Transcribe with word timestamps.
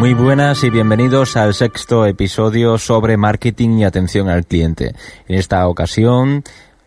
Muy 0.00 0.14
buenas 0.14 0.64
y 0.64 0.70
bienvenidos 0.70 1.36
al 1.36 1.52
sexto 1.52 2.06
episodio 2.06 2.78
sobre 2.78 3.18
marketing 3.18 3.80
y 3.80 3.84
atención 3.84 4.30
al 4.30 4.46
cliente. 4.46 4.94
En 5.28 5.38
esta 5.38 5.68
ocasión 5.68 6.42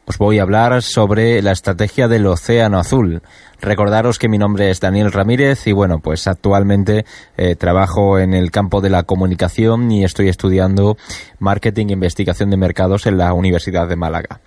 os 0.05 0.17
voy 0.17 0.39
a 0.39 0.41
hablar 0.41 0.81
sobre 0.81 1.39
la 1.43 1.51
estrategia 1.51 2.07
del 2.07 2.25
Océano 2.25 2.79
Azul. 2.79 3.21
Recordaros 3.61 4.17
que 4.17 4.29
mi 4.29 4.39
nombre 4.39 4.71
es 4.71 4.79
Daniel 4.79 5.11
Ramírez 5.11 5.67
y 5.67 5.73
bueno, 5.73 5.99
pues 5.99 6.25
actualmente 6.25 7.05
eh, 7.37 7.55
trabajo 7.55 8.17
en 8.17 8.33
el 8.33 8.49
campo 8.49 8.81
de 8.81 8.89
la 8.89 9.03
comunicación 9.03 9.91
y 9.91 10.03
estoy 10.03 10.27
estudiando 10.27 10.97
marketing 11.37 11.89
e 11.89 11.93
investigación 11.93 12.49
de 12.49 12.57
mercados 12.57 13.05
en 13.05 13.19
la 13.19 13.31
Universidad 13.33 13.87
de 13.87 13.95
Málaga. 13.95 14.41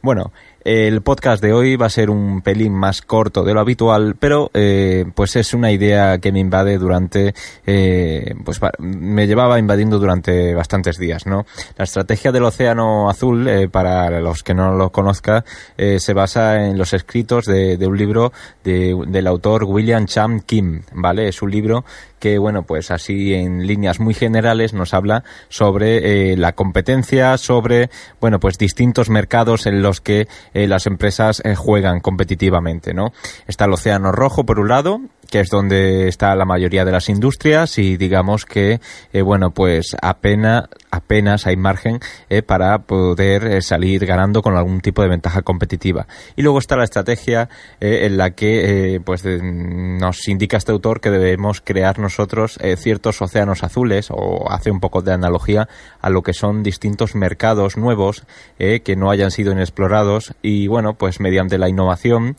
Bueno, 0.00 0.32
el 0.64 1.02
podcast 1.02 1.42
de 1.42 1.52
hoy 1.52 1.76
va 1.76 1.86
a 1.86 1.90
ser 1.90 2.10
un 2.10 2.42
pelín 2.42 2.72
más 2.72 3.02
corto 3.02 3.44
de 3.44 3.54
lo 3.54 3.60
habitual, 3.60 4.16
pero 4.18 4.50
eh, 4.54 5.04
pues 5.14 5.36
es 5.36 5.54
una 5.54 5.72
idea 5.72 6.18
que 6.18 6.32
me 6.32 6.40
invade 6.40 6.78
durante, 6.78 7.34
eh, 7.66 8.34
pues 8.44 8.60
me 8.78 9.26
llevaba 9.26 9.58
invadiendo 9.58 9.98
durante 9.98 10.54
bastantes 10.54 10.98
días, 10.98 11.26
¿no? 11.26 11.46
La 11.76 11.84
estrategia 11.84 12.32
del 12.32 12.44
Océano 12.44 13.10
Azul, 13.10 13.48
eh, 13.48 13.68
para 13.68 14.20
los 14.20 14.42
que 14.42 14.54
no 14.54 14.74
lo 14.74 14.90
conozcan, 14.90 15.44
eh, 15.76 15.98
se 15.98 16.14
basa 16.14 16.64
en 16.66 16.78
los 16.78 16.92
escritos 16.92 17.46
de, 17.46 17.76
de 17.76 17.86
un 17.86 17.96
libro 17.96 18.32
de, 18.64 18.96
del 19.08 19.26
autor 19.26 19.64
William 19.64 20.06
Cham 20.06 20.40
Kim, 20.40 20.82
¿vale? 20.92 21.28
Es 21.28 21.42
un 21.42 21.50
libro 21.50 21.84
que, 22.22 22.38
bueno, 22.38 22.62
pues 22.62 22.92
así 22.92 23.34
en 23.34 23.66
líneas 23.66 23.98
muy 23.98 24.14
generales 24.14 24.74
nos 24.74 24.94
habla 24.94 25.24
sobre 25.48 26.30
eh, 26.30 26.36
la 26.36 26.52
competencia, 26.52 27.36
sobre, 27.36 27.90
bueno, 28.20 28.38
pues 28.38 28.58
distintos 28.58 29.10
mercados 29.10 29.66
en 29.66 29.82
los 29.82 30.00
que 30.00 30.28
eh, 30.54 30.68
las 30.68 30.86
empresas 30.86 31.42
eh, 31.44 31.56
juegan 31.56 31.98
competitivamente, 31.98 32.94
¿no? 32.94 33.12
Está 33.48 33.64
el 33.64 33.72
Océano 33.72 34.12
Rojo, 34.12 34.46
por 34.46 34.60
un 34.60 34.68
lado, 34.68 35.00
que 35.32 35.40
es 35.40 35.48
donde 35.48 36.08
está 36.08 36.36
la 36.36 36.44
mayoría 36.44 36.84
de 36.84 36.92
las 36.92 37.08
industrias 37.08 37.78
y 37.78 37.96
digamos 37.96 38.44
que, 38.44 38.80
eh, 39.14 39.22
bueno, 39.22 39.50
pues 39.52 39.96
apenas, 40.02 40.64
apenas 40.90 41.46
hay 41.46 41.56
margen 41.56 42.00
eh, 42.28 42.42
para 42.42 42.80
poder 42.80 43.44
eh, 43.46 43.62
salir 43.62 44.04
ganando 44.04 44.42
con 44.42 44.58
algún 44.58 44.82
tipo 44.82 45.00
de 45.00 45.08
ventaja 45.08 45.40
competitiva. 45.40 46.06
Y 46.36 46.42
luego 46.42 46.58
está 46.58 46.76
la 46.76 46.84
estrategia 46.84 47.48
en 47.80 48.18
la 48.18 48.32
que, 48.32 49.00
pues, 49.06 49.22
de- 49.22 49.40
nos 49.42 50.28
indica 50.28 50.58
este 50.58 50.72
autor 50.72 51.00
que 51.00 51.10
debemos 51.10 51.62
crear 51.62 51.98
nosotros 51.98 52.58
ciertos 52.76 53.22
océanos 53.22 53.62
azules 53.64 54.08
o 54.10 54.50
hace 54.52 54.70
un 54.70 54.80
poco 54.80 55.00
de 55.00 55.14
analogía 55.14 55.66
a 56.02 56.10
lo 56.10 56.22
que 56.22 56.34
son 56.34 56.62
distintos 56.62 57.14
mercados 57.14 57.78
nuevos 57.78 58.24
que 58.58 58.96
no 58.96 59.10
hayan 59.10 59.30
sido 59.30 59.52
inexplorados 59.52 60.34
y, 60.42 60.66
bueno, 60.66 60.92
pues 60.94 61.20
mediante 61.20 61.56
la 61.56 61.70
innovación 61.70 62.36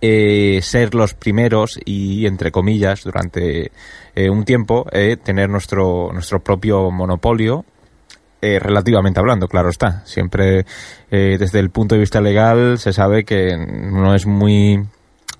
eh, 0.00 0.60
ser 0.62 0.94
los 0.94 1.14
primeros 1.14 1.78
y 1.84 2.26
entre 2.26 2.50
comillas 2.50 3.02
durante 3.04 3.72
eh, 4.14 4.30
un 4.30 4.44
tiempo 4.44 4.86
eh, 4.92 5.16
tener 5.16 5.48
nuestro 5.48 6.10
nuestro 6.12 6.40
propio 6.40 6.90
monopolio 6.90 7.64
eh, 8.40 8.58
relativamente 8.58 9.18
hablando 9.18 9.48
claro 9.48 9.70
está 9.70 10.04
siempre 10.06 10.64
eh, 11.10 11.36
desde 11.38 11.58
el 11.58 11.70
punto 11.70 11.94
de 11.94 12.00
vista 12.00 12.20
legal 12.20 12.78
se 12.78 12.92
sabe 12.92 13.24
que 13.24 13.56
no 13.56 14.14
es 14.14 14.26
muy 14.26 14.84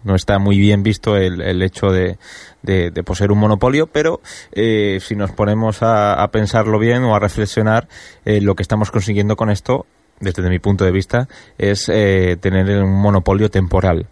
no 0.05 0.15
está 0.15 0.39
muy 0.39 0.59
bien 0.59 0.83
visto 0.83 1.17
el, 1.17 1.41
el 1.41 1.63
hecho 1.63 1.89
de, 1.89 2.19
de, 2.63 2.91
de 2.91 3.03
poseer 3.03 3.33
un 3.33 3.39
monopolio, 3.39 3.87
pero 3.87 4.21
eh, 4.53 4.99
si 5.01 5.15
nos 5.17 5.33
ponemos 5.33 5.83
a, 5.83 6.15
a 6.15 6.29
pensarlo 6.29 6.79
bien 6.79 7.03
o 7.05 7.15
a 7.15 7.19
reflexionar, 7.19 7.89
eh, 8.25 8.41
lo 8.41 8.55
que 8.55 8.63
estamos 8.63 8.91
consiguiendo 8.91 9.37
con 9.37 9.51
esto, 9.51 9.87
desde 10.21 10.49
mi 10.49 10.59
punto 10.59 10.85
de 10.85 10.93
vista, 10.93 11.29
es 11.59 11.89
eh, 11.89 12.37
tener 12.41 12.83
un 12.83 12.93
monopolio 12.93 13.51
temporal. 13.51 14.07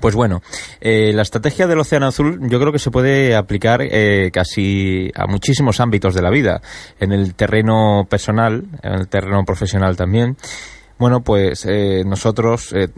Pues 0.00 0.14
bueno, 0.14 0.42
eh, 0.80 1.12
la 1.14 1.22
estrategia 1.22 1.66
del 1.66 1.78
Océano 1.78 2.06
Azul 2.06 2.38
yo 2.48 2.60
creo 2.60 2.72
que 2.72 2.78
se 2.78 2.90
puede 2.90 3.34
aplicar 3.34 3.80
eh, 3.82 4.30
casi 4.32 5.10
a 5.14 5.26
muchísimos 5.26 5.80
ámbitos 5.80 6.14
de 6.14 6.22
la 6.22 6.30
vida, 6.30 6.60
en 7.00 7.12
el 7.12 7.34
terreno 7.34 8.06
personal, 8.08 8.64
en 8.82 8.92
el 8.92 9.08
terreno 9.08 9.44
profesional 9.44 9.96
también. 9.96 10.36
Bueno, 10.98 11.20
pues 11.22 11.64
eh, 11.64 12.02
nosotros 12.04 12.72
eh, 12.72 12.88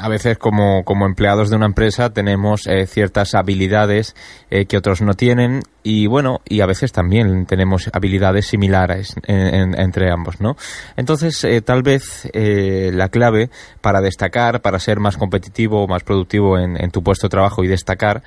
a 0.00 0.08
veces 0.10 0.36
como, 0.36 0.84
como 0.84 1.06
empleados 1.06 1.48
de 1.48 1.56
una 1.56 1.64
empresa 1.64 2.10
tenemos 2.12 2.66
eh, 2.66 2.86
ciertas 2.86 3.34
habilidades 3.34 4.14
eh, 4.50 4.66
que 4.66 4.76
otros 4.76 5.00
no 5.00 5.14
tienen 5.14 5.62
y 5.82 6.06
bueno, 6.06 6.40
y 6.46 6.60
a 6.60 6.66
veces 6.66 6.92
también 6.92 7.46
tenemos 7.46 7.88
habilidades 7.94 8.46
similares 8.48 9.14
en- 9.26 9.54
en- 9.54 9.80
entre 9.80 10.10
ambos, 10.12 10.38
¿no? 10.42 10.56
Entonces, 10.96 11.42
eh, 11.44 11.62
tal 11.62 11.82
vez 11.82 12.28
la 12.34 13.08
clave 13.08 13.48
para 13.80 14.02
destacar, 14.02 14.60
para 14.60 14.78
ser 14.78 15.00
más 15.00 15.16
competitivo, 15.16 15.86
más 15.88 16.02
productivo 16.02 16.58
en, 16.58 16.76
tu 16.90 17.02
puesto 17.02 17.26
de 17.28 17.30
trabajo 17.30 17.64
y 17.64 17.68
destacar, 17.68 18.22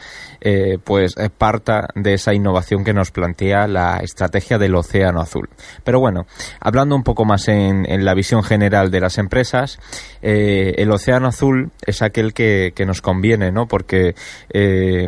pues 0.84 1.14
parta 1.38 1.88
de 1.94 2.14
esa 2.14 2.34
innovación 2.34 2.84
que 2.84 2.94
nos 2.94 3.12
plantea 3.12 3.68
la 3.68 3.98
estrategia 3.98 4.58
del 4.58 4.74
océano 4.76 5.22
azul. 5.22 5.50
Pero 5.84 6.00
bueno, 6.00 6.26
hablando 6.60 6.96
un 6.96 7.04
poco 7.04 7.26
más 7.26 7.48
en, 7.48 7.86
en 7.88 8.04
la 8.06 8.16
visión 8.16 8.42
general 8.44 8.90
de 8.90 9.02
las 9.02 9.11
empresas, 9.18 9.80
eh, 10.22 10.74
el 10.78 10.92
océano 10.92 11.28
azul 11.28 11.72
es 11.86 12.02
aquel 12.02 12.34
que, 12.34 12.74
nos 12.86 13.02
conviene, 13.02 13.52
¿no? 13.52 13.68
Porque 13.68 14.16
eh, 14.52 15.08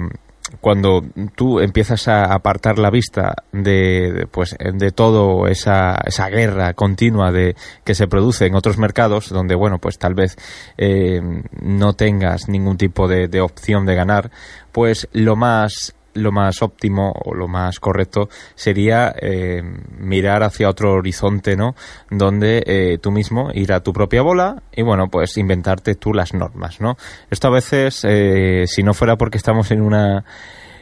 cuando 0.61 1.01
tú 1.35 1.59
empiezas 1.59 2.07
a 2.07 2.33
apartar 2.33 2.77
la 2.77 2.89
vista 2.89 3.33
de, 3.51 4.11
de, 4.11 4.27
pues 4.27 4.55
de 4.59 4.91
todo 4.91 5.47
esa, 5.47 5.95
esa 6.05 6.29
guerra 6.29 6.73
continua 6.73 7.31
de 7.31 7.55
que 7.83 7.95
se 7.95 8.07
produce 8.07 8.45
en 8.45 8.55
otros 8.55 8.77
mercados 8.77 9.29
donde 9.29 9.55
bueno 9.55 9.79
pues 9.79 9.97
tal 9.97 10.13
vez 10.13 10.37
eh, 10.77 11.21
no 11.61 11.93
tengas 11.93 12.49
ningún 12.49 12.77
tipo 12.77 13.07
de, 13.07 13.27
de 13.27 13.41
opción 13.41 13.85
de 13.85 13.95
ganar 13.95 14.31
pues 14.71 15.07
lo 15.13 15.35
más 15.35 15.95
lo 16.13 16.31
más 16.31 16.61
óptimo 16.61 17.13
o 17.25 17.33
lo 17.33 17.47
más 17.47 17.79
correcto 17.79 18.29
sería 18.55 19.13
eh, 19.19 19.61
mirar 19.97 20.43
hacia 20.43 20.69
otro 20.69 20.93
horizonte, 20.93 21.55
¿no? 21.55 21.75
Donde 22.09 22.63
eh, 22.65 22.97
tú 23.01 23.11
mismo 23.11 23.49
ir 23.53 23.73
a 23.73 23.81
tu 23.81 23.93
propia 23.93 24.21
bola 24.21 24.63
y 24.75 24.81
bueno, 24.81 25.09
pues 25.09 25.37
inventarte 25.37 25.95
tú 25.95 26.13
las 26.13 26.33
normas, 26.33 26.81
¿no? 26.81 26.97
Esto 27.29 27.47
a 27.47 27.51
veces, 27.51 28.05
eh, 28.07 28.65
si 28.67 28.83
no 28.83 28.93
fuera 28.93 29.17
porque 29.17 29.37
estamos 29.37 29.71
en 29.71 29.81
una 29.81 30.25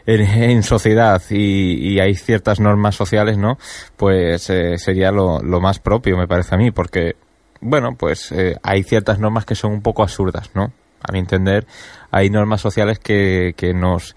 en, 0.05 0.63
sociedad 0.63 1.21
y, 1.29 1.93
y 1.93 1.99
hay 1.99 2.15
ciertas 2.15 2.59
normas 2.59 2.95
sociales, 2.95 3.37
¿no? 3.37 3.57
Pues 3.97 4.49
eh, 4.49 4.77
sería 4.77 5.11
lo, 5.11 5.39
lo 5.39 5.61
más 5.61 5.79
propio, 5.79 6.17
me 6.17 6.27
parece 6.27 6.55
a 6.55 6.57
mí, 6.57 6.71
porque 6.71 7.15
bueno, 7.59 7.95
pues 7.97 8.31
eh, 8.31 8.57
hay 8.63 8.83
ciertas 8.83 9.19
normas 9.19 9.45
que 9.45 9.55
son 9.55 9.71
un 9.71 9.81
poco 9.81 10.03
absurdas, 10.03 10.51
¿no? 10.55 10.73
A 11.03 11.11
mi 11.11 11.19
entender, 11.19 11.65
hay 12.11 12.29
normas 12.29 12.61
sociales 12.61 12.99
que, 12.99 13.53
que 13.55 13.73
nos 13.73 14.15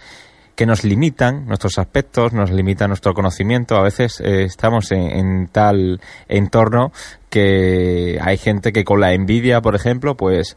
que 0.55 0.67
nos 0.67 0.85
limitan 0.85 1.47
nuestros 1.47 1.79
aspectos, 1.79 2.33
nos 2.33 2.51
limitan 2.51 2.89
nuestro 2.89 3.15
conocimiento. 3.15 3.77
A 3.77 3.83
veces 3.83 4.21
eh, 4.21 4.45
estamos 4.45 4.93
en, 4.93 5.11
en 5.11 5.49
tal 5.49 6.01
entorno 6.29 6.93
que 7.31 8.19
hay 8.23 8.37
gente 8.37 8.73
que 8.73 8.85
con 8.85 9.01
la 9.01 9.13
envidia, 9.13 9.61
por 9.61 9.75
ejemplo, 9.75 10.17
pues 10.17 10.57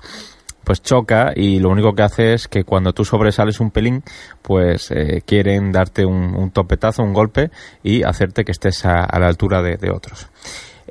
pues 0.68 0.82
choca 0.82 1.32
y 1.34 1.60
lo 1.60 1.70
único 1.70 1.94
que 1.94 2.04
hace 2.04 2.34
es 2.34 2.50
que 2.50 2.66
cuando 2.66 2.92
tú 2.92 3.06
sobresales 3.06 3.62
un 3.62 3.72
pelín, 3.72 4.04
pues 4.42 4.92
eh, 4.92 5.24
quieren 5.26 5.72
darte 5.72 6.06
un, 6.06 6.36
un 6.36 6.52
topetazo, 6.52 7.04
un 7.04 7.14
golpe 7.14 7.52
y 7.84 8.04
hacerte 8.04 8.44
que 8.44 8.52
estés 8.52 8.86
a, 8.86 9.08
la 9.18 9.28
altura 9.28 9.62
de, 9.62 9.90
otros. 9.90 10.28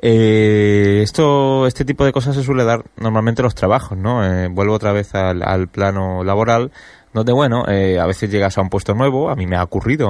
Eh, 0.01 1.01
esto, 1.03 1.67
este 1.67 1.85
tipo 1.85 2.05
de 2.05 2.11
cosas 2.11 2.35
se 2.35 2.41
suele 2.41 2.63
dar 2.63 2.85
normalmente 2.97 3.43
en 3.43 3.43
los 3.43 3.53
trabajos, 3.53 3.95
¿no? 3.95 4.21
Vuelvo 4.49 4.73
otra 4.73 4.93
vez 4.93 5.13
al, 5.13 5.43
al 5.43 5.67
plano 5.67 6.23
laboral, 6.23 6.71
donde, 7.17 7.33
bueno, 7.33 7.65
eh, 7.67 7.99
a 7.99 8.05
veces 8.05 8.31
llegas 8.31 8.57
a 8.57 8.61
un 8.61 8.69
puesto 8.69 8.93
nuevo, 8.93 9.29
a 9.29 9.35
mí 9.35 9.45
me 9.45 9.55
ha 9.57 9.63
ocurrido 9.63 10.07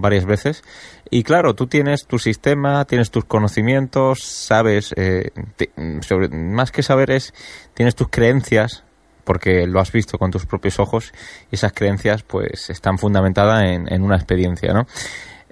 varias 0.00 0.24
veces, 0.24 0.64
y 1.10 1.22
claro, 1.22 1.54
tú 1.54 1.66
tienes 1.66 2.06
tu 2.06 2.18
sistema, 2.18 2.84
tienes 2.84 3.10
tus 3.10 3.24
conocimientos, 3.24 4.24
sabes, 4.24 4.92
eh, 4.96 5.30
te- 5.56 5.70
sobre, 6.02 6.28
más 6.28 6.72
que 6.72 6.82
saber 6.82 7.10
es, 7.10 7.32
tienes 7.74 7.94
tus 7.94 8.08
creencias, 8.08 8.82
porque 9.24 9.66
lo 9.66 9.80
has 9.80 9.90
visto 9.92 10.18
con 10.18 10.30
tus 10.30 10.46
propios 10.46 10.78
ojos, 10.78 11.12
y 11.50 11.56
esas 11.56 11.72
creencias, 11.72 12.22
pues, 12.22 12.70
están 12.70 12.98
fundamentadas 12.98 13.64
en, 13.64 13.92
en 13.92 14.02
una 14.02 14.16
experiencia, 14.16 14.72
¿no? 14.72 14.86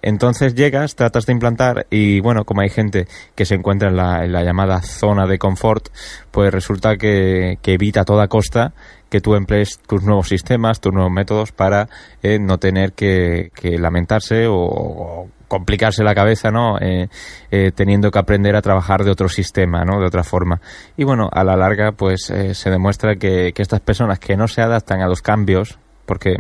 Entonces 0.07 0.55
llegas, 0.55 0.97
tratas 0.97 1.25
de 1.27 1.33
implantar 1.33 1.87
y 1.91 2.21
bueno, 2.21 2.45
como 2.45 2.61
hay 2.61 2.69
gente 2.69 3.07
que 3.35 3.47
se 3.47 3.55
encuentra 3.55 3.89
en 3.89 3.97
la, 3.97 4.25
en 4.25 4.33
la 4.33 4.45
llamada 4.45 4.83
zona 4.83 5.27
de 5.27 5.39
confort, 5.39 5.89
pues 6.31 6.53
resulta 6.53 6.97
que, 6.97 7.59
evita 7.65 8.03
a 8.03 8.05
toda 8.05 8.29
costa 8.29 8.75
que 9.09 9.21
tú 9.21 9.35
emplees 9.35 9.79
tus 9.79 10.03
nuevos 10.03 10.29
sistemas, 10.29 10.81
tus 10.81 10.93
nuevos 10.93 11.11
métodos 11.11 11.53
para 11.53 11.89
eh, 12.23 12.39
no 12.39 12.59
tener 12.59 12.93
que, 12.93 13.51
lamentarse 13.79 14.47
o, 14.47 14.57
o 14.57 15.29
complicarse 15.49 16.03
la 16.03 16.15
cabeza, 16.15 16.51
¿no? 16.51 16.79
Eh, 16.81 17.09
eh, 17.51 17.71
teniendo 17.73 18.11
que 18.11 18.19
aprender 18.19 18.57
a 18.57 18.63
trabajar 18.63 19.05
de 19.05 19.11
otro 19.11 19.29
sistema, 19.29 19.85
¿no? 19.85 20.01
De 20.01 20.07
otra 20.07 20.25
forma. 20.25 20.61
Y 20.97 21.05
bueno, 21.05 21.29
a 21.33 21.45
la 21.45 21.57
larga, 21.57 21.93
pues 21.93 22.29
eh, 22.31 22.55
se 22.55 22.71
demuestra 22.71 23.17
que, 23.17 23.53
que 23.55 23.63
estas 23.63 23.81
personas 23.81 24.19
que 24.19 24.37
no 24.37 24.49
se 24.49 24.63
adaptan 24.63 25.01
a 25.01 25.07
los 25.07 25.23
cambios, 25.23 25.79
porque 26.07 26.39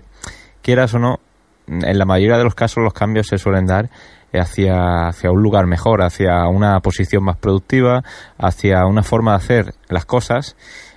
quieras 0.62 0.94
o 0.94 0.98
no, 0.98 1.20
en 1.66 1.98
la 1.98 2.04
mayoría 2.04 2.38
de 2.38 2.44
los 2.44 2.54
casos 2.54 2.82
los 2.82 2.92
cambios 2.92 3.26
se 3.26 3.38
suelen 3.38 3.66
dar 3.66 3.90
hacia, 4.32 5.08
hacia 5.08 5.30
un 5.30 5.42
lugar 5.42 5.66
mejor, 5.66 6.02
hacia 6.02 6.46
una 6.48 6.80
posición 6.80 7.24
más 7.24 7.36
productiva, 7.36 8.02
hacia 8.38 8.86
una 8.86 9.02
forma 9.02 9.32
de 9.32 9.36
hacer 9.36 9.74
las 9.88 10.04
cosas 10.04 10.56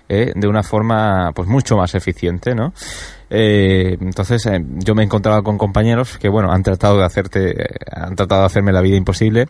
eh, 0.09 0.31
de 0.35 0.47
una 0.47 0.63
forma 0.63 1.31
pues 1.35 1.47
mucho 1.47 1.75
más 1.75 1.93
eficiente, 1.93 2.55
¿no? 2.55 2.73
Eh, 3.29 3.97
entonces 3.99 4.45
eh, 4.45 4.63
yo 4.77 4.95
me 4.95 5.01
he 5.01 5.05
encontrado 5.05 5.43
con 5.43 5.57
compañeros 5.57 6.17
que 6.17 6.29
bueno 6.29 6.49
han 6.49 6.63
tratado 6.63 6.97
de 6.97 7.03
hacerte, 7.03 7.61
eh, 7.61 7.75
han 7.91 8.15
tratado 8.15 8.41
de 8.41 8.45
hacerme 8.45 8.71
la 8.71 8.79
vida 8.79 8.95
imposible 8.95 9.47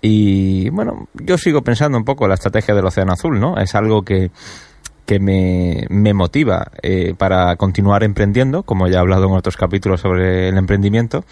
y 0.00 0.68
bueno 0.70 1.06
yo 1.14 1.38
sigo 1.38 1.62
pensando 1.62 1.96
un 1.96 2.04
poco 2.04 2.26
la 2.26 2.34
estrategia 2.34 2.74
del 2.74 2.84
océano 2.84 3.12
azul, 3.12 3.38
¿no? 3.38 3.58
Es 3.58 3.76
algo 3.76 4.02
que 4.02 4.32
que 5.06 5.18
me, 5.18 5.86
me 5.88 6.14
motiva 6.14 6.68
eh, 6.82 7.14
para 7.16 7.56
continuar 7.56 8.04
emprendiendo, 8.04 8.62
como 8.62 8.88
ya 8.88 8.98
he 8.98 9.00
hablado 9.00 9.26
en 9.26 9.34
otros 9.34 9.56
capítulos 9.56 10.00
sobre 10.00 10.48
el 10.48 10.56
emprendimiento. 10.56 11.24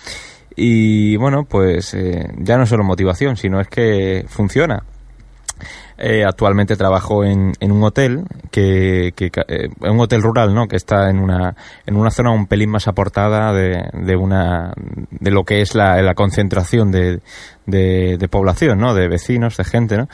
Y 0.57 1.17
bueno, 1.17 1.45
pues 1.45 1.95
eh, 1.95 2.29
ya 2.39 2.59
no 2.59 2.67
solo 2.67 2.85
motivación, 2.85 3.37
sino 3.37 3.61
es 3.61 3.69
que 3.69 4.25
funciona. 4.29 4.83
Eh, 6.03 6.25
actualmente 6.25 6.77
trabajo 6.77 7.25
en, 7.25 7.53
en 7.61 7.73
un 7.73 7.83
hotel 7.85 8.25
que, 8.51 9.13
que 9.15 9.31
eh, 9.49 9.69
un 9.81 10.01
hotel 10.01 10.23
rural, 10.23 10.55
¿no? 10.55 10.67
Que 10.67 10.77
está 10.77 11.11
en 11.11 11.19
una 11.19 11.55
en 11.85 11.97
una 11.97 12.11
zona 12.11 12.31
un 12.31 12.47
pelín 12.47 12.71
más 12.71 12.89
aportada 12.89 13.53
de, 13.53 13.85
de 13.93 14.17
una 14.17 14.73
de 15.11 15.31
lo 15.31 15.45
que 15.45 15.61
es 15.61 15.75
la, 15.75 16.01
la 16.01 16.15
concentración 16.15 16.91
de, 16.91 17.21
de, 17.67 18.17
de 18.19 18.29
población, 18.29 18.79
¿no? 18.79 18.95
De 18.95 19.09
vecinos, 19.09 19.59
de 19.59 19.65
gente, 19.65 19.99
¿no? 19.99 20.09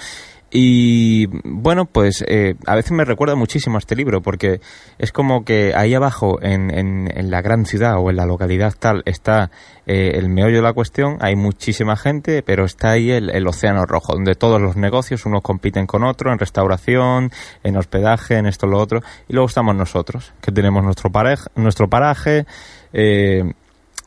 Y 0.58 1.26
bueno, 1.44 1.84
pues 1.84 2.24
eh, 2.26 2.54
a 2.66 2.74
veces 2.74 2.92
me 2.92 3.04
recuerda 3.04 3.34
muchísimo 3.34 3.76
a 3.76 3.78
este 3.78 3.94
libro 3.94 4.22
porque 4.22 4.62
es 4.96 5.12
como 5.12 5.44
que 5.44 5.74
ahí 5.76 5.92
abajo 5.92 6.38
en, 6.40 6.70
en, 6.74 7.10
en 7.14 7.30
la 7.30 7.42
gran 7.42 7.66
ciudad 7.66 7.96
o 7.98 8.08
en 8.08 8.16
la 8.16 8.24
localidad 8.24 8.72
tal 8.78 9.02
está 9.04 9.50
eh, 9.84 10.12
el 10.14 10.30
meollo 10.30 10.56
de 10.56 10.62
la 10.62 10.72
cuestión, 10.72 11.18
hay 11.20 11.36
muchísima 11.36 11.94
gente, 11.94 12.42
pero 12.42 12.64
está 12.64 12.92
ahí 12.92 13.10
el, 13.10 13.46
océano 13.46 13.84
rojo, 13.84 14.14
donde 14.14 14.34
todos 14.34 14.58
los 14.58 14.76
negocios 14.76 15.26
unos 15.26 15.42
compiten 15.42 15.86
con 15.86 16.04
otros 16.04 16.32
en 16.32 16.38
restauración, 16.38 17.30
en 17.62 17.76
hospedaje, 17.76 18.38
en 18.38 18.46
esto, 18.46 18.66
lo 18.66 18.78
otro, 18.78 19.02
y 19.28 19.34
luego 19.34 19.48
estamos 19.48 19.76
nosotros, 19.76 20.32
que 20.40 20.52
tenemos 20.52 20.82
nuestro, 20.82 21.10
parej, 21.12 21.40
nuestro 21.54 21.86
paraje, 21.90 22.46
eh, 22.94 23.44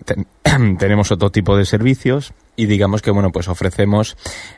ten- 0.03 0.25
tenemos 0.79 1.11
otro 1.11 1.29
tipo 1.29 1.55
de 1.55 1.65
servicios 1.65 2.33
y 2.59 2.65
digamos 2.65 3.01
que 3.01 3.11
bueno 3.11 3.31
pues 3.31 3.47
ofrecemos 3.47 4.17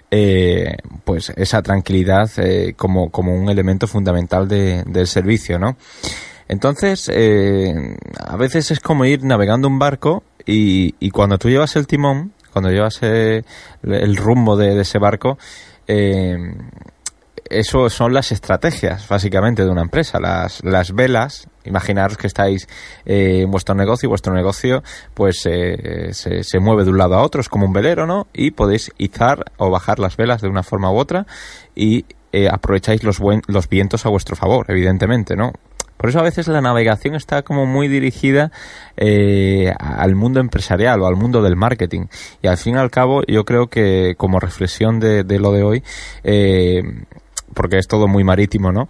eh, 0.09 0.75
pues 1.03 1.31
esa 1.35 1.61
tranquilidad 1.61 2.31
eh, 2.37 2.73
como, 2.75 3.11
como 3.11 3.35
un 3.35 3.47
elemento 3.49 3.85
fundamental 3.85 4.47
de, 4.47 4.83
del 4.87 5.05
servicio 5.05 5.59
no 5.59 5.77
entonces 6.47 7.11
eh, 7.13 7.95
a 8.17 8.37
veces 8.37 8.71
es 8.71 8.79
como 8.79 9.05
ir 9.05 9.23
navegando 9.23 9.67
un 9.67 9.77
barco 9.77 10.23
y, 10.47 10.95
y 10.99 11.11
cuando 11.11 11.37
tú 11.37 11.49
llevas 11.49 11.75
el 11.75 11.85
timón 11.85 12.33
cuando 12.51 12.71
llevas 12.71 12.97
eh, 13.03 13.43
el 13.83 14.15
rumbo 14.17 14.57
de, 14.57 14.73
de 14.73 14.81
ese 14.81 14.97
barco 14.97 15.37
eh, 15.87 16.37
eso 17.51 17.89
son 17.89 18.13
las 18.13 18.31
estrategias, 18.31 19.07
básicamente, 19.07 19.63
de 19.63 19.69
una 19.69 19.81
empresa. 19.81 20.19
Las, 20.19 20.63
las 20.63 20.93
velas, 20.93 21.47
imaginaros 21.65 22.17
que 22.17 22.27
estáis 22.27 22.67
eh, 23.05 23.41
en 23.41 23.51
vuestro 23.51 23.75
negocio 23.75 24.07
y 24.07 24.09
vuestro 24.09 24.33
negocio 24.33 24.83
pues 25.13 25.45
eh, 25.45 26.09
se, 26.13 26.43
se 26.43 26.59
mueve 26.59 26.83
de 26.83 26.89
un 26.89 26.97
lado 26.97 27.15
a 27.15 27.21
otro, 27.21 27.41
es 27.41 27.49
como 27.49 27.65
un 27.65 27.73
velero, 27.73 28.07
¿no? 28.07 28.27
Y 28.33 28.51
podéis 28.51 28.91
izar 28.97 29.45
o 29.57 29.69
bajar 29.69 29.99
las 29.99 30.17
velas 30.17 30.41
de 30.41 30.49
una 30.49 30.63
forma 30.63 30.91
u 30.91 30.97
otra 30.97 31.27
y 31.75 32.05
eh, 32.33 32.47
aprovecháis 32.49 33.03
los, 33.03 33.19
buen, 33.19 33.41
los 33.47 33.67
vientos 33.67 34.05
a 34.05 34.09
vuestro 34.09 34.35
favor, 34.35 34.65
evidentemente, 34.69 35.35
¿no? 35.35 35.51
Por 35.97 36.09
eso 36.09 36.19
a 36.19 36.23
veces 36.23 36.47
la 36.47 36.61
navegación 36.61 37.13
está 37.13 37.43
como 37.43 37.67
muy 37.67 37.87
dirigida 37.87 38.51
eh, 38.97 39.71
al 39.77 40.15
mundo 40.15 40.39
empresarial 40.39 40.99
o 41.01 41.05
al 41.05 41.15
mundo 41.15 41.43
del 41.43 41.55
marketing. 41.55 42.07
Y 42.41 42.47
al 42.47 42.57
fin 42.57 42.73
y 42.75 42.79
al 42.79 42.89
cabo, 42.89 43.21
yo 43.27 43.45
creo 43.45 43.67
que 43.67 44.15
como 44.17 44.39
reflexión 44.39 44.99
de, 44.99 45.23
de 45.23 45.37
lo 45.37 45.51
de 45.51 45.61
hoy, 45.61 45.83
eh, 46.23 46.81
porque 47.53 47.77
es 47.77 47.87
todo 47.87 48.07
muy 48.07 48.23
marítimo, 48.23 48.71
¿no? 48.71 48.87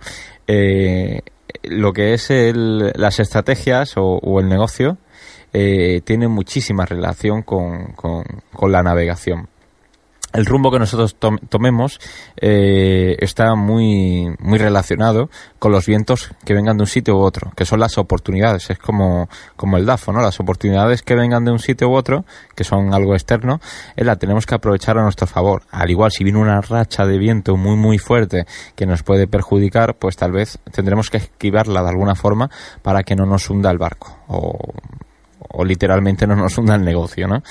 Eh, 0.47 1.21
lo 1.63 1.93
que 1.93 2.13
es 2.13 2.29
el, 2.31 2.91
las 2.95 3.19
estrategias 3.19 3.97
o, 3.97 4.19
o 4.21 4.39
el 4.39 4.47
negocio 4.47 4.97
eh, 5.53 6.01
tiene 6.03 6.27
muchísima 6.27 6.85
relación 6.85 7.43
con, 7.43 7.93
con, 7.93 8.23
con 8.53 8.71
la 8.71 8.83
navegación 8.83 9.49
el 10.33 10.45
rumbo 10.45 10.71
que 10.71 10.79
nosotros 10.79 11.15
tom 11.15 11.37
tomemos 11.49 11.99
eh, 12.37 13.17
está 13.19 13.55
muy 13.55 14.33
muy 14.39 14.57
relacionado 14.57 15.29
con 15.59 15.71
los 15.71 15.85
vientos 15.85 16.31
que 16.45 16.53
vengan 16.53 16.77
de 16.77 16.83
un 16.83 16.87
sitio 16.87 17.17
u 17.17 17.21
otro, 17.21 17.51
que 17.55 17.65
son 17.65 17.79
las 17.79 17.97
oportunidades, 17.97 18.69
es 18.69 18.79
como, 18.79 19.29
como 19.55 19.77
el 19.77 19.85
DAFO, 19.85 20.11
¿no? 20.11 20.21
Las 20.21 20.39
oportunidades 20.39 21.03
que 21.03 21.15
vengan 21.15 21.45
de 21.45 21.51
un 21.51 21.59
sitio 21.59 21.89
u 21.89 21.95
otro, 21.95 22.25
que 22.55 22.63
son 22.63 22.93
algo 22.93 23.13
externo, 23.13 23.59
eh, 23.95 24.03
la 24.03 24.15
tenemos 24.15 24.45
que 24.45 24.55
aprovechar 24.55 24.97
a 24.97 25.03
nuestro 25.03 25.27
favor. 25.27 25.63
Al 25.71 25.89
igual, 25.89 26.11
si 26.11 26.23
viene 26.23 26.39
una 26.39 26.61
racha 26.61 27.05
de 27.05 27.17
viento 27.17 27.57
muy 27.57 27.75
muy 27.75 27.97
fuerte 27.97 28.45
que 28.75 28.85
nos 28.85 29.03
puede 29.03 29.27
perjudicar, 29.27 29.95
pues 29.95 30.15
tal 30.15 30.31
vez 30.31 30.59
tendremos 30.71 31.09
que 31.09 31.17
esquivarla 31.17 31.83
de 31.83 31.89
alguna 31.89 32.15
forma 32.15 32.49
para 32.81 33.03
que 33.03 33.15
no 33.15 33.25
nos 33.25 33.49
hunda 33.49 33.71
el 33.71 33.77
barco 33.77 34.17
o 34.27 35.65
literalmente 35.65 36.25
no 36.25 36.35
nos 36.35 36.57
hunda 36.57 36.75
el 36.75 36.83
negocio, 36.83 37.27
¿no? 37.27 37.43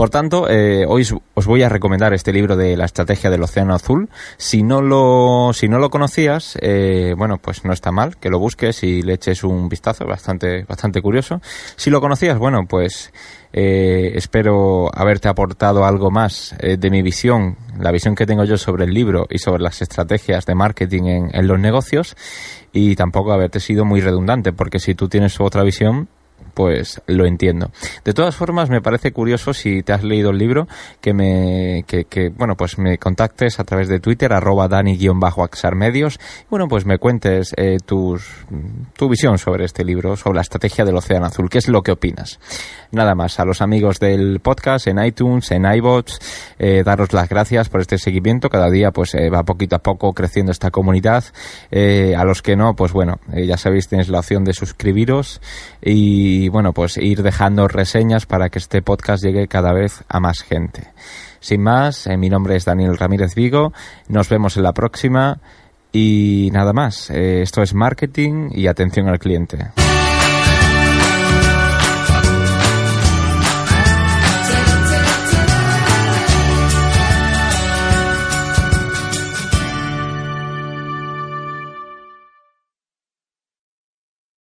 Por 0.00 0.08
tanto, 0.08 0.48
eh, 0.48 0.86
hoy 0.88 1.06
os 1.34 1.46
voy 1.46 1.62
a 1.62 1.68
recomendar 1.68 2.14
este 2.14 2.32
libro 2.32 2.56
de 2.56 2.74
la 2.74 2.86
estrategia 2.86 3.28
del 3.28 3.42
océano 3.42 3.74
azul. 3.74 4.08
Si 4.38 4.62
no 4.62 4.80
lo, 4.80 5.50
si 5.52 5.68
no 5.68 5.78
lo 5.78 5.90
conocías, 5.90 6.56
eh, 6.62 7.12
bueno, 7.18 7.36
pues 7.36 7.66
no 7.66 7.74
está 7.74 7.92
mal 7.92 8.16
que 8.16 8.30
lo 8.30 8.38
busques 8.38 8.82
y 8.82 9.02
le 9.02 9.12
eches 9.12 9.44
un 9.44 9.68
vistazo, 9.68 10.06
bastante, 10.06 10.64
bastante 10.64 11.02
curioso. 11.02 11.42
Si 11.76 11.90
lo 11.90 12.00
conocías, 12.00 12.38
bueno, 12.38 12.60
pues 12.66 13.12
eh, 13.52 14.12
espero 14.14 14.88
haberte 14.94 15.28
aportado 15.28 15.84
algo 15.84 16.10
más 16.10 16.54
eh, 16.60 16.78
de 16.78 16.88
mi 16.88 17.02
visión, 17.02 17.58
la 17.78 17.92
visión 17.92 18.14
que 18.14 18.24
tengo 18.24 18.44
yo 18.44 18.56
sobre 18.56 18.86
el 18.86 18.94
libro 18.94 19.26
y 19.28 19.36
sobre 19.36 19.62
las 19.62 19.82
estrategias 19.82 20.46
de 20.46 20.54
marketing 20.54 21.02
en, 21.02 21.28
en 21.34 21.46
los 21.46 21.60
negocios 21.60 22.16
y 22.72 22.96
tampoco 22.96 23.32
haberte 23.32 23.60
sido 23.60 23.84
muy 23.84 24.00
redundante, 24.00 24.54
porque 24.54 24.78
si 24.78 24.94
tú 24.94 25.10
tienes 25.10 25.38
otra 25.40 25.62
visión, 25.62 26.08
pues 26.52 27.00
lo 27.06 27.26
entiendo. 27.26 27.70
De 28.04 28.12
todas 28.12 28.36
formas, 28.36 28.70
me 28.70 28.80
parece 28.80 29.12
curioso 29.12 29.52
si 29.52 29.82
te 29.82 29.92
has 29.92 30.02
leído 30.02 30.30
el 30.30 30.38
libro 30.38 30.68
que 31.00 31.12
me, 31.14 31.84
que, 31.86 32.32
bueno, 32.36 32.56
pues 32.56 32.78
me 32.78 32.98
contactes 32.98 33.60
a 33.60 33.64
través 33.64 33.88
de 33.88 34.00
Twitter, 34.00 34.32
arroba 34.32 34.68
dani-axarmedios, 34.68 36.18
y 36.42 36.46
bueno, 36.50 36.68
pues 36.68 36.86
me 36.86 36.98
cuentes 36.98 37.54
eh, 37.56 37.78
tus, 37.84 38.28
tu 38.96 39.08
visión 39.08 39.38
sobre 39.38 39.64
este 39.64 39.84
libro, 39.84 40.16
sobre 40.16 40.36
la 40.36 40.42
estrategia 40.42 40.84
del 40.84 40.96
Océano 40.96 41.26
Azul, 41.26 41.48
qué 41.48 41.58
es 41.58 41.68
lo 41.68 41.82
que 41.82 41.92
opinas. 41.92 42.38
Nada 42.92 43.14
más, 43.14 43.38
a 43.38 43.44
los 43.44 43.62
amigos 43.62 44.00
del 44.00 44.40
podcast 44.40 44.88
en 44.88 45.02
iTunes, 45.04 45.50
en 45.52 45.64
iBots, 45.64 46.18
eh, 46.58 46.82
daros 46.84 47.12
las 47.12 47.28
gracias 47.28 47.68
por 47.68 47.80
este 47.80 47.98
seguimiento. 47.98 48.48
Cada 48.48 48.68
día, 48.68 48.90
pues 48.90 49.14
eh, 49.14 49.30
va 49.30 49.44
poquito 49.44 49.76
a 49.76 49.78
poco 49.78 50.12
creciendo 50.12 50.52
esta 50.52 50.70
comunidad. 50.70 51.24
Eh, 51.70 52.14
a 52.16 52.24
los 52.24 52.42
que 52.42 52.56
no, 52.56 52.74
pues 52.74 52.92
bueno, 52.92 53.20
ya 53.32 53.56
sabéis, 53.56 53.88
tenéis 53.88 54.08
la 54.08 54.18
opción 54.18 54.44
de 54.44 54.52
suscribiros 54.52 55.40
y 55.80 56.48
bueno, 56.50 56.72
pues 56.72 56.96
ir 56.96 57.22
dejando 57.22 57.68
reseñas 57.68 58.26
para 58.26 58.48
que 58.50 58.58
este 58.58 58.82
podcast 58.82 59.22
llegue 59.22 59.48
cada 59.48 59.72
vez 59.72 60.04
a 60.08 60.20
más 60.20 60.42
gente. 60.42 60.88
Sin 61.40 61.62
más, 61.62 62.06
eh, 62.06 62.16
mi 62.16 62.28
nombre 62.28 62.56
es 62.56 62.64
Daniel 62.64 62.98
Ramírez 62.98 63.34
Vigo. 63.34 63.72
Nos 64.08 64.28
vemos 64.28 64.56
en 64.56 64.62
la 64.62 64.72
próxima. 64.72 65.38
Y 65.92 66.50
nada 66.52 66.72
más, 66.72 67.10
eh, 67.10 67.42
esto 67.42 67.62
es 67.62 67.74
marketing 67.74 68.50
y 68.52 68.68
atención 68.68 69.08
al 69.08 69.18
cliente. 69.18 69.70